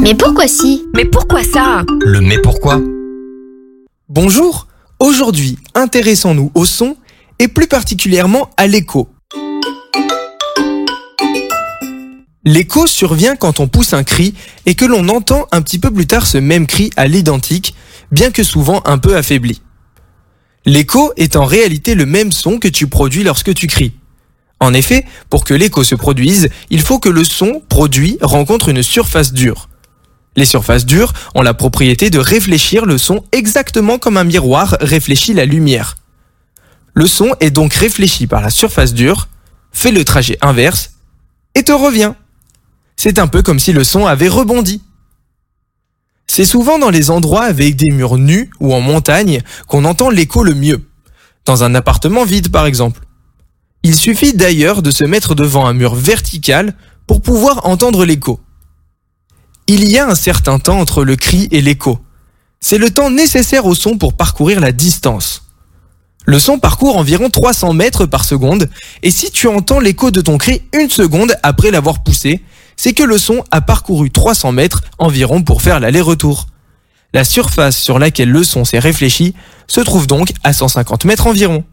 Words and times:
Mais 0.00 0.14
pourquoi 0.14 0.48
si? 0.48 0.84
Mais 0.94 1.04
pourquoi 1.04 1.42
ça? 1.42 1.82
Le 2.00 2.20
mais 2.20 2.38
pourquoi? 2.38 2.80
Bonjour, 4.08 4.66
aujourd'hui 4.98 5.58
intéressons-nous 5.74 6.50
au 6.54 6.64
son 6.64 6.96
et 7.38 7.48
plus 7.48 7.66
particulièrement 7.66 8.50
à 8.56 8.66
l'écho. 8.66 9.08
L'écho 12.44 12.86
survient 12.86 13.36
quand 13.36 13.60
on 13.60 13.68
pousse 13.68 13.92
un 13.94 14.04
cri 14.04 14.34
et 14.66 14.74
que 14.74 14.84
l'on 14.84 15.08
entend 15.08 15.46
un 15.52 15.62
petit 15.62 15.78
peu 15.78 15.90
plus 15.90 16.06
tard 16.06 16.26
ce 16.26 16.38
même 16.38 16.66
cri 16.66 16.90
à 16.96 17.06
l'identique, 17.06 17.74
bien 18.10 18.30
que 18.30 18.42
souvent 18.42 18.82
un 18.84 18.98
peu 18.98 19.16
affaibli. 19.16 19.62
L'écho 20.66 21.12
est 21.16 21.36
en 21.36 21.44
réalité 21.44 21.94
le 21.94 22.06
même 22.06 22.32
son 22.32 22.58
que 22.58 22.68
tu 22.68 22.86
produis 22.86 23.24
lorsque 23.24 23.54
tu 23.54 23.66
cries. 23.66 23.92
En 24.60 24.72
effet, 24.72 25.04
pour 25.30 25.44
que 25.44 25.54
l'écho 25.54 25.84
se 25.84 25.94
produise, 25.94 26.48
il 26.70 26.80
faut 26.80 26.98
que 26.98 27.08
le 27.08 27.24
son 27.24 27.62
produit 27.68 28.18
rencontre 28.22 28.68
une 28.68 28.82
surface 28.82 29.32
dure. 29.32 29.68
Les 30.36 30.44
surfaces 30.44 30.86
dures 30.86 31.12
ont 31.34 31.42
la 31.42 31.54
propriété 31.54 32.10
de 32.10 32.18
réfléchir 32.18 32.86
le 32.86 32.98
son 32.98 33.24
exactement 33.32 33.98
comme 33.98 34.16
un 34.16 34.24
miroir 34.24 34.76
réfléchit 34.80 35.32
la 35.32 35.44
lumière. 35.44 35.96
Le 36.92 37.06
son 37.06 37.34
est 37.40 37.50
donc 37.50 37.74
réfléchi 37.74 38.26
par 38.26 38.40
la 38.40 38.50
surface 38.50 38.94
dure, 38.94 39.28
fait 39.72 39.92
le 39.92 40.04
trajet 40.04 40.38
inverse 40.40 40.92
et 41.54 41.62
te 41.62 41.72
revient. 41.72 42.14
C'est 42.96 43.18
un 43.18 43.26
peu 43.26 43.42
comme 43.42 43.58
si 43.58 43.72
le 43.72 43.84
son 43.84 44.06
avait 44.06 44.28
rebondi. 44.28 44.82
C'est 46.26 46.44
souvent 46.44 46.78
dans 46.78 46.90
les 46.90 47.10
endroits 47.10 47.44
avec 47.44 47.76
des 47.76 47.90
murs 47.90 48.18
nus 48.18 48.50
ou 48.58 48.74
en 48.74 48.80
montagne 48.80 49.40
qu'on 49.68 49.84
entend 49.84 50.10
l'écho 50.10 50.42
le 50.42 50.54
mieux. 50.54 50.88
Dans 51.44 51.62
un 51.62 51.74
appartement 51.74 52.24
vide 52.24 52.50
par 52.50 52.66
exemple. 52.66 53.02
Il 53.82 53.94
suffit 53.94 54.32
d'ailleurs 54.32 54.82
de 54.82 54.90
se 54.90 55.04
mettre 55.04 55.34
devant 55.34 55.66
un 55.66 55.74
mur 55.74 55.94
vertical 55.94 56.74
pour 57.06 57.20
pouvoir 57.20 57.66
entendre 57.66 58.04
l'écho. 58.04 58.40
Il 59.66 59.90
y 59.90 59.96
a 59.98 60.06
un 60.06 60.14
certain 60.14 60.58
temps 60.58 60.78
entre 60.78 61.04
le 61.04 61.16
cri 61.16 61.48
et 61.50 61.62
l'écho. 61.62 61.98
C'est 62.60 62.76
le 62.76 62.90
temps 62.90 63.10
nécessaire 63.10 63.64
au 63.64 63.74
son 63.74 63.96
pour 63.96 64.12
parcourir 64.12 64.60
la 64.60 64.72
distance. 64.72 65.44
Le 66.26 66.38
son 66.38 66.58
parcourt 66.58 66.98
environ 66.98 67.30
300 67.30 67.72
mètres 67.72 68.04
par 68.04 68.26
seconde, 68.26 68.68
et 69.02 69.10
si 69.10 69.30
tu 69.30 69.48
entends 69.48 69.80
l'écho 69.80 70.10
de 70.10 70.20
ton 70.20 70.36
cri 70.36 70.62
une 70.74 70.90
seconde 70.90 71.34
après 71.42 71.70
l'avoir 71.70 72.02
poussé, 72.02 72.42
c'est 72.76 72.92
que 72.92 73.02
le 73.02 73.16
son 73.16 73.42
a 73.50 73.62
parcouru 73.62 74.10
300 74.10 74.52
mètres 74.52 74.82
environ 74.98 75.42
pour 75.42 75.62
faire 75.62 75.80
l'aller-retour. 75.80 76.46
La 77.14 77.24
surface 77.24 77.78
sur 77.78 77.98
laquelle 77.98 78.30
le 78.30 78.44
son 78.44 78.66
s'est 78.66 78.78
réfléchi 78.78 79.34
se 79.66 79.80
trouve 79.80 80.06
donc 80.06 80.32
à 80.42 80.52
150 80.52 81.06
mètres 81.06 81.26
environ. 81.26 81.64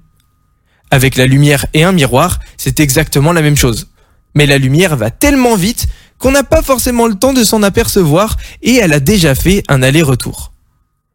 Avec 0.92 1.18
la 1.18 1.26
lumière 1.26 1.66
et 1.74 1.84
un 1.84 1.92
miroir, 1.92 2.40
c'est 2.58 2.80
exactement 2.80 3.34
la 3.34 3.42
même 3.42 3.58
chose. 3.58 3.88
Mais 4.34 4.46
la 4.46 4.58
lumière 4.58 4.96
va 4.96 5.12
tellement 5.12 5.56
vite 5.56 5.88
qu'on 6.22 6.32
n'a 6.32 6.44
pas 6.44 6.62
forcément 6.62 7.08
le 7.08 7.16
temps 7.16 7.34
de 7.34 7.44
s'en 7.44 7.64
apercevoir 7.64 8.38
et 8.62 8.76
elle 8.76 8.94
a 8.94 9.00
déjà 9.02 9.36
fait 9.36 9.64
un 9.68 9.84
aller-retour. 9.84 10.54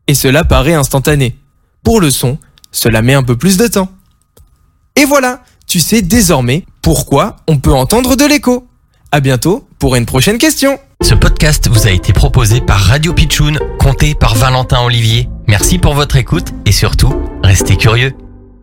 Et 0.09 0.15
cela 0.15 0.45
paraît 0.45 0.75
instantané. 0.75 1.37
Pour 1.83 2.01
le 2.01 2.11
son, 2.11 2.39
cela 2.73 3.01
met 3.01 3.15
un 3.15 3.23
peu 3.23 3.37
plus 3.37 3.57
de 3.57 3.69
temps. 3.69 3.89
Et 4.97 5.05
voilà, 5.05 5.43
tu 5.67 5.81
sais 5.81 6.03
désormais 6.03 6.67
pourquoi 6.83 7.37
on 7.47 7.59
peut 7.59 7.73
entendre 7.73 8.17
de 8.17 8.25
l'écho. 8.25 8.67
À 9.13 9.21
bientôt 9.21 9.67
pour 9.79 9.97
une 9.97 10.07
prochaine 10.07 10.39
question. 10.39 10.79
Ce 11.03 11.15
podcast 11.15 11.69
vous 11.69 11.87
a 11.87 11.91
été 11.91 12.13
proposé 12.13 12.61
par 12.61 12.81
Radio 12.81 13.15
Pitchoun, 13.15 13.59
compté 13.79 14.15
par 14.15 14.35
Valentin 14.35 14.83
Olivier. 14.83 15.29
Merci 15.47 15.79
pour 15.79 15.95
votre 15.95 16.17
écoute 16.17 16.53
et 16.65 16.73
surtout, 16.73 17.15
restez 17.43 17.77
curieux. 17.77 18.13